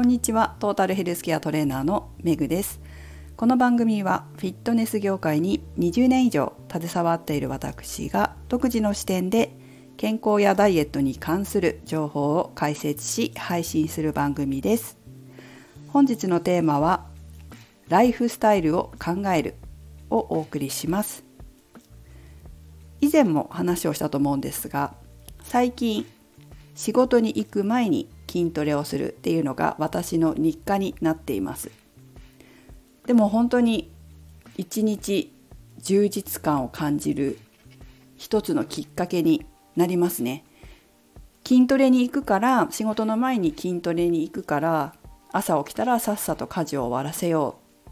[0.00, 0.56] こんにちは。
[0.60, 2.80] トータルヘルスケアトレーナーのメグです。
[3.36, 9.54] この番組はフィットネス業界に20年以上携わっている私が独自の視点で
[9.98, 14.96] 健康やダイエットに関する情報を解説し配信する番組です。
[15.88, 17.04] 本日のテーマは
[17.90, 19.54] ライフスタイルを考える
[20.08, 21.24] をお送りします。
[23.02, 24.94] 以前も話をしたと思うんですが
[25.42, 26.06] 最近
[26.74, 31.70] 仕事に行く前に筋トレをするっていうのが私の日課になっています。
[33.06, 33.90] でも本当に
[34.56, 35.32] 一日
[35.78, 37.38] 充実感を感じる
[38.16, 40.44] 一つのきっかけになりますね。
[41.46, 44.94] 筋トレに行くから仕事の前に筋トレに行くから
[45.32, 47.90] 朝起きたらさっさと家事を終わらせよう、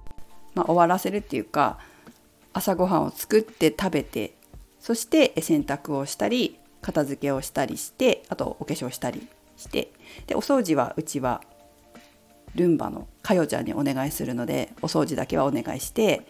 [0.54, 1.78] まあ、終わらせるっていうか
[2.52, 4.36] 朝ごはんを作って食べて
[4.80, 9.26] そして洗濯をしたり片付けをしたりしてあとお化粧したり
[9.58, 9.92] して
[10.26, 11.42] でお掃除はうちは
[12.54, 16.26] ルンバのかよちゃんにお願いするのでお掃除だけはお願いして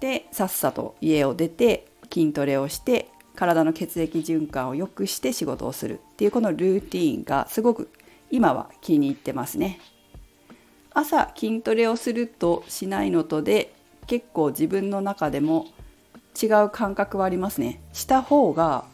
[0.00, 7.90] でさっさと家を出て筋トレをして体の血液循環を良くして仕事をするっていうこのルーティーンがすごく
[8.30, 9.80] 今は気に入ってますね。
[10.92, 13.72] 朝筋トレをするとしないのとで
[14.06, 15.66] 結構自分の中でも
[16.40, 17.80] 違う感覚はありますね。
[17.92, 18.84] した方が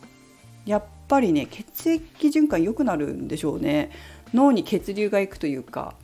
[0.65, 3.91] やっぱりね血液循環良くなるんでしょうね。
[4.35, 5.95] 脳に血流がいくというか。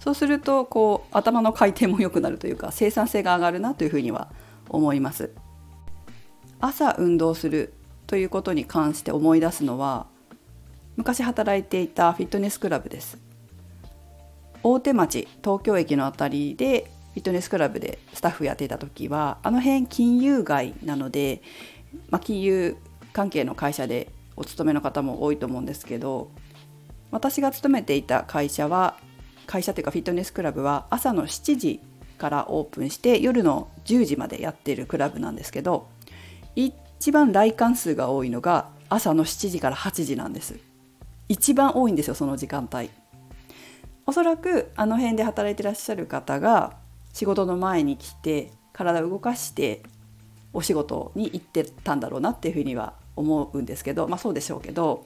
[0.00, 4.30] そうするとこう頭の回転も良くなるというか生産性が上がるなというふうには
[4.68, 5.30] 思います。
[6.58, 7.74] 朝運動する
[8.06, 10.06] ということに関して思い出すのは
[10.96, 13.18] 昔働いていたフィットネスクラブです。
[14.62, 21.42] 大手町東京駅の辺りでフィットネスクラブでスタッフやってた時はあの辺金融街なので、
[22.08, 22.76] まあ、金融
[23.12, 26.30] 関係の会社でお勤めの方も多いと思うんですけど
[27.10, 28.96] 私が勤めていた会社は
[29.46, 31.80] 会社というかフィットネスクラブは朝の7時
[32.18, 35.88] からオープンして夜の10時までやってるクラブなんですけど
[36.54, 40.58] 一番来館数が多いのが朝の7時から8時なんです。
[41.28, 42.90] 一番多いんですよその時間帯。
[44.04, 46.76] おそらくあの辺で働いてらっしゃる方が
[47.12, 49.82] 仕事の前に来て体を動かして
[50.52, 55.04] お仕事に行ってたんだろうなっていうふうには思うんですけどまあそうでしょうけど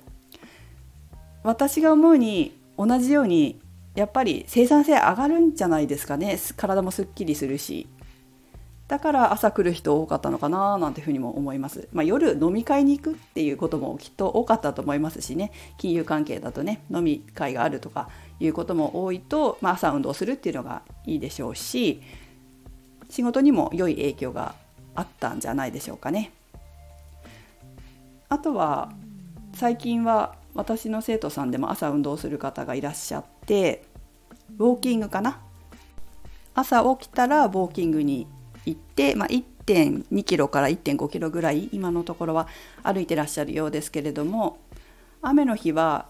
[1.42, 3.60] 私が思うに同じように
[3.94, 6.37] やっぱり生産性上がるんじゃないですかね。
[6.56, 7.87] 体もすっきりするし。
[8.88, 15.53] だから朝来る人多かったのかななんていうふうにも思います、まあ、夜飲み会に行くっていうこともきっと多かったと思いますしね。
[15.78, 18.10] 金融関係だとね飲み会があるとか
[18.41, 22.03] いうことも多いと、まあ、朝運動するっていうのがいいでしょうし
[23.09, 24.54] 仕事にも良い影響が
[24.94, 26.32] あったんじゃないでしょうかね。
[28.34, 28.90] あとは
[29.52, 33.84] 最近は私の生徒さんでも朝運動する方がいらっしゃって
[34.58, 35.40] ウォーキングかな？
[36.52, 38.26] 朝起きたらウォーキングに
[38.66, 42.48] 行って、まあ、1.2キロから1.5キロぐらい今のところは
[42.82, 44.58] 歩いてらっしゃるようですけれども
[45.22, 46.06] 雨の日は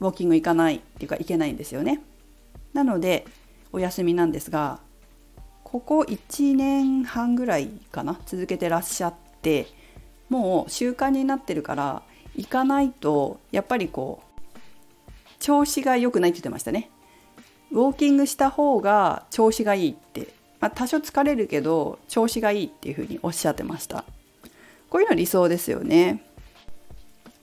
[0.00, 2.00] ウォーキング行かないっていうか行けないんですよね。
[2.72, 3.26] なので
[3.70, 4.80] お休みなんですが
[5.62, 9.66] ここ1年半ぐらいかな続けてらっしゃって
[10.28, 12.02] もう習慣になってるから
[12.34, 14.60] 行かないとやっぱりこう
[15.38, 16.90] 調子が良くないって言ってましたね。
[17.70, 20.28] ウォーキングした方が調子がいいって、
[20.60, 24.04] まあ、多少疲れるけど調子がいいっていうふうにおっしゃってました。
[24.88, 26.22] こういうの理想ですよね。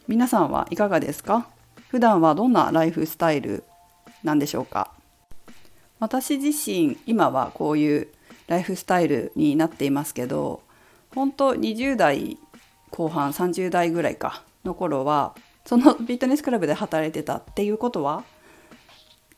[0.07, 1.47] 皆さんはいかがですか？
[1.89, 3.63] 普段はどんなライフスタイル
[4.23, 4.91] なんでしょうか？
[6.00, 8.07] 私自身今はこういう
[8.47, 10.61] ライフスタイルになっていますけど
[11.13, 12.38] 本当20代
[12.94, 18.24] 後半30代ぐらいかの頃はそのフィットネスクラブで働いてたっていうことは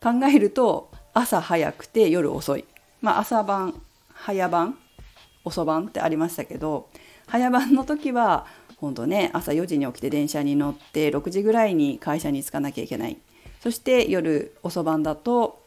[0.02, 2.64] 考えると朝早くて夜遅い、
[3.00, 3.80] まあ、朝晩
[4.14, 4.78] 早晩
[5.44, 6.88] 遅番ってありましたけど
[7.26, 8.46] 早番の時は
[8.76, 13.16] 本当ね朝4時に起きて電車に乗って6時ぐらいに会社に着かなきゃいけない。
[13.60, 15.60] そして夜遅番だと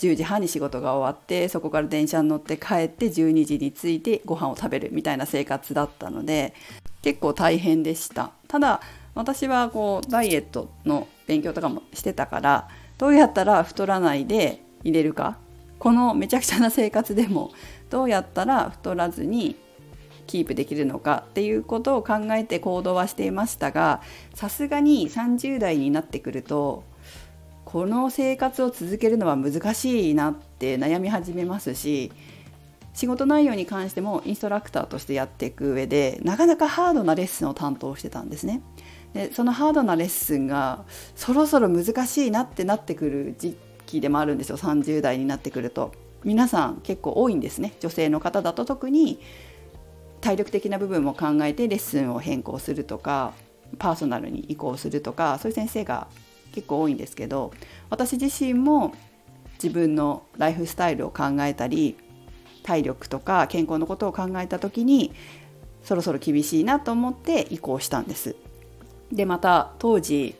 [0.00, 6.54] 10時半に仕事が終わってそこから電車に乗って帰って12時に着いてご飯を食べるみたいな生活だったので
[7.04, 8.30] 結構大変でした。
[8.48, 8.80] ただ
[9.14, 15.36] 私はこうダイエットの勉強とかもしてたからどうやったら太らないで入れるか
[15.78, 17.52] このめちゃくちゃな生活でも
[17.90, 19.54] どうやったら太らずに
[20.26, 24.00] キープできるのかっていうことを考えて行動はしていましたが
[24.34, 26.84] さすがに30代になってくると
[27.66, 32.12] この生活を続けるのは難しいなって悩み始めますし
[32.94, 38.62] 仕事内容に関してもインストラクターとしてやっていく上でなかなかハードなレッスンを担当してたんですね。
[39.12, 43.56] でそのハードなレッスンがそろそろ難しいなってなってくる時
[43.86, 44.56] 期でもあるんですよ。
[44.56, 45.92] 30代になってくると。
[46.24, 47.74] 皆さん結構多いんですね。
[47.80, 49.18] 女性の方だと特に
[50.20, 53.34] 体力的な部分も考えてレッスンを変更するとか
[53.78, 56.06] パーソナルに移行するとかそういう先生が
[56.52, 57.52] 結構多いんですけど
[57.90, 58.94] 私自身も
[59.62, 61.96] 自分のライフスタイルを考えたり
[62.64, 65.12] 体力とか健康のことを考えた時に
[65.84, 68.34] そろそろ厳しいなと思って移行したんです。
[69.12, 70.34] でまた当時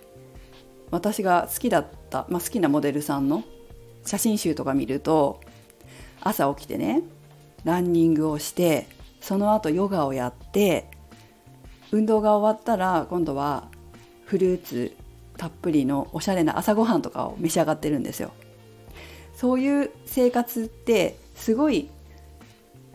[0.90, 3.44] 私が好きだった、まあ、好きなモデルさんの
[4.04, 5.40] 写真集とか見ると
[6.20, 7.02] 朝起きてね
[7.64, 8.88] ランニングをして
[9.20, 10.86] その後ヨガをやって
[11.92, 13.68] 運動が終わったら今度は
[14.24, 14.96] フルーツ
[15.36, 18.32] たっぷりのおしゃれな朝ごはんとかを召し上がってるんですよ。
[19.34, 21.90] そういう生活ってすごい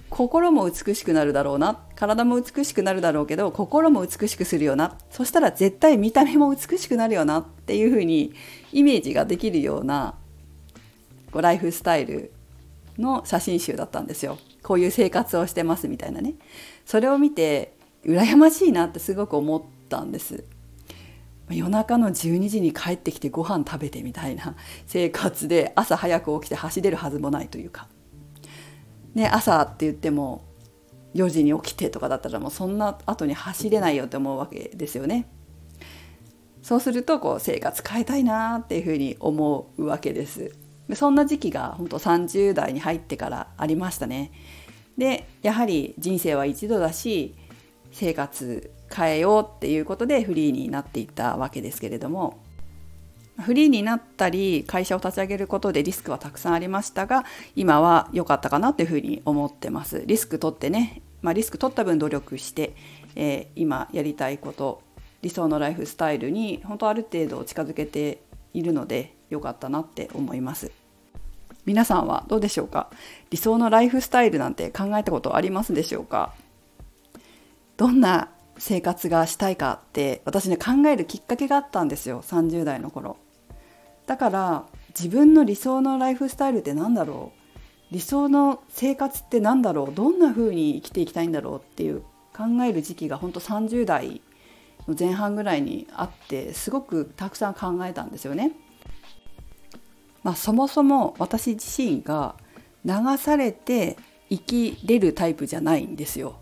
[0.10, 1.80] 心も美しくなるだろうな。
[1.96, 4.98] 体も美しくなるだろうけど心も美しくするよな。
[5.12, 8.34] そしたら絶対見た目も美しくなるよなっていうふうに
[8.72, 10.16] イメージができるような
[11.32, 12.32] こうライフスタイル
[12.98, 14.38] の写真集だったんですよ。
[14.64, 16.34] こういう生活をしてますみたいなね。
[16.86, 17.74] それを見て
[18.06, 20.44] 羨ましいなってすごく思ったんです。
[21.50, 24.56] 夜中の12時に帰ってきてご飯食べてみたいな
[24.86, 27.88] 生活で朝早く起きて走れるはずもないというか。
[29.16, 30.46] ね、朝って言っても
[31.16, 35.28] 4時に起きてとかだったらもうそんな後に走れないよって思うわけですよね。
[36.62, 40.54] そうするとこう生活変えたいなっていうふうに思うわけです。
[40.94, 44.32] そんな時期が本当30代に入ってからありましたね。
[44.98, 47.36] でやはり人生は一度だし
[47.92, 52.44] 生活変えようっていうことでフリーになっていったわけですけれども
[53.42, 57.26] フリーになったり会社を立ち上げることでリスクはたくさんありましたが
[57.56, 60.04] 今は良かったかなというふうに思ってます。
[60.06, 62.76] リスク取ってね、まあ、リスク取った分努力して、
[63.16, 64.82] えー、今やりたいこと
[65.22, 68.22] 理想のライフスタイルに本当ある程度近づけて
[68.54, 70.72] いるので良かったなって思います。
[71.66, 72.90] 皆さんはどうでしょうか？
[73.30, 76.34] 理想のライフスタイルなんて考えたことありますでしょうか？
[77.78, 82.22] どんな生活がしたいかって私ね考えるきっかけがあったんですよ。
[82.24, 83.18] 30代の頃。
[84.10, 84.66] だから
[85.00, 87.32] 自分の理想のライフスタイルって何だろ
[87.92, 87.94] う？
[87.94, 89.94] 理想の生活って何だろう？
[89.94, 92.02] どんな風に生きていきたいんだろうっていう
[92.36, 94.24] 考える時期が本当30代
[94.88, 98.54] の前半ぐらいにあってすごくたくさん考えたんですよね。
[100.24, 102.34] まあ、そもそも私自身が
[102.84, 103.96] 流されて
[104.32, 106.40] 生きれるタイプじゃないんですよ。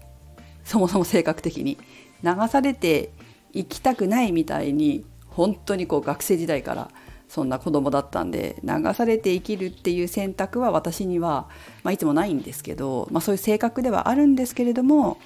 [0.63, 1.77] そもそも性格的に。
[2.23, 3.11] 流されて
[3.53, 6.89] 生きたくないみたいに本当にこう学生時代から
[7.27, 11.49] そんな子供だったんで流されて生きるっていう選択は私には、
[11.83, 15.17] まあ、いつもないんですけど、まあ、そういう性格ではあるんですけれども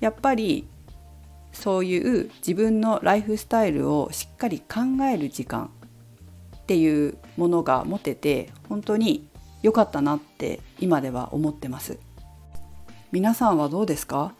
[0.00, 0.66] やっぱり
[1.52, 5.70] そういう自分のライフスタイルをしっかり考える時間
[6.56, 9.28] っていうものが持てて本当に
[9.62, 11.98] 良かったなって今では思ってます。
[13.12, 14.34] 皆さんはどうですか？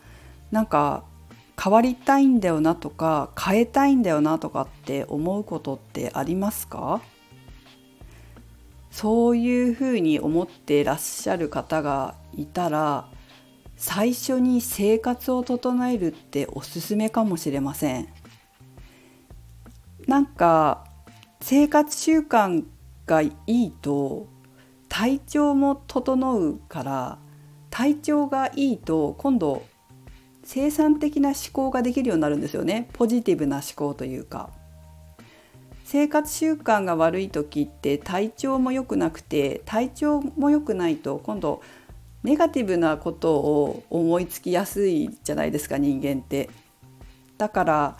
[0.50, 1.04] なんか
[1.62, 7.00] 変わりたいんだよなとか変えたいんだよなとかって思うことってありますか？
[8.90, 13.08] そういうふうに思っていらっしゃる方がいたら
[13.76, 18.08] 最初に生活を整えるっておすすめかもしれません。
[20.06, 20.86] なんか
[21.40, 22.64] 生活習慣
[23.06, 24.28] がいいと
[24.88, 27.18] 体調も整うから
[27.70, 29.64] 体調がいいと今度
[30.44, 32.88] 生産的な思考ができるようになるんですよね。
[32.92, 34.50] ポジティブな思考というか。
[35.84, 41.60] 生活習慣が悪い時って体調も良くなくて体調も良くないと今度
[42.22, 46.48] ネガティブなことを思いつきやすいじゃないですか人間って。
[47.36, 47.96] だから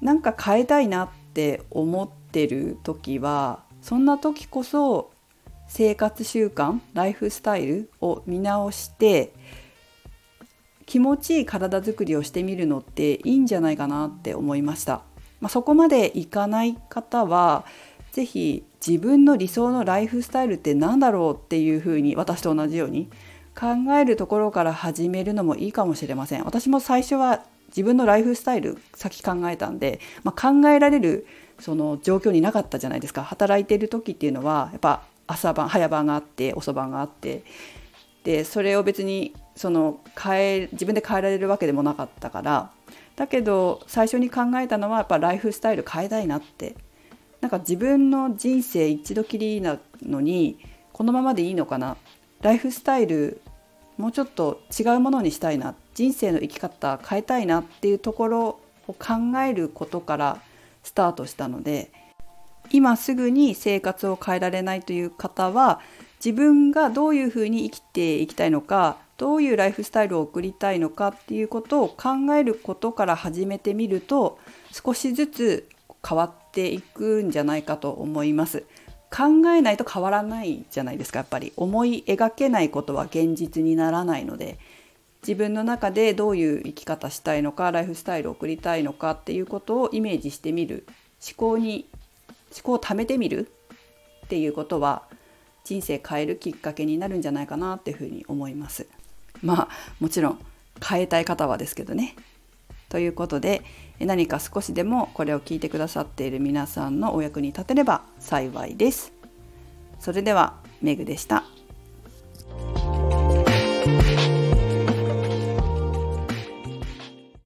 [0.00, 5.10] なんか変えたいなって思ってる時はそんな時こそ
[5.68, 9.32] 生活習慣ライフスタイルを見直して
[10.86, 15.02] 気持ちいい体づくりをしてみるのっていいんじゃないかなって思いました。
[15.40, 17.64] まあ、そこまでいかない方は
[18.12, 23.10] 是非自分の理想のライフスタイルって何だろうっていうふうに私と同じように
[23.54, 26.44] 考えるところから始めるのもいいかもしれません。
[26.44, 31.26] 私も最初は自分のライフスタイル先考えたんで、まあ、考えられる
[31.58, 37.42] その状況になかったじゃないですか働いてる時っていうのはやっぱ朝晩早晩があって遅番があって
[38.26, 42.72] でそれを別にその変え自分で変えられるわけでもなかったから
[43.14, 46.74] だけど最初に考えたのはやっぱライフスタイル変えたいなって。
[47.40, 50.58] なんか自分の人生一度きりなのに
[50.92, 51.96] このままでいいのかな。
[52.40, 53.40] ライフスタイル
[53.98, 55.74] もうちょっと違うものにしたいな。
[55.94, 60.40] 人生の生き方変えたいなっていうところを考えることから
[60.82, 61.92] スタートしたので
[62.70, 65.80] 今すぐに生活を変えられないという方は
[66.24, 74.38] 自分がどういうふうに生きていきたいのかどういうライフスタイルを送りたいのかっていうことを考えることから始めてみると
[74.72, 75.68] 少しずつ
[76.06, 78.64] 変わっていくんじゃないかと思います。
[79.10, 81.52] 考えないと変わらないじゃないですかやっぱり。
[81.56, 84.58] 思い描けないことは現実にならないので。
[85.22, 90.86] 自分の中でどういう生き方したいのかライフスタイルを送りたいのかっていうことをイメージしてみる。
[91.26, 91.86] 思考に
[92.52, 93.48] 思考を貯めてみる
[94.26, 95.02] っていうことは
[95.66, 98.86] 人生変えるきっかけになるんじゃないかなっていうふうに思います。
[99.42, 99.68] まあ
[99.98, 100.38] もちろん
[100.82, 102.14] 変えたい方はですけどね。
[102.88, 103.62] ということで
[103.98, 109.12] 何か少しでもこれを聞いてくださっている皆さんのお役に立てれば幸いです。
[109.98, 111.55] それではメグでした。